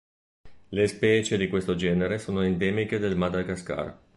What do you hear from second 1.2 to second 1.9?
di questo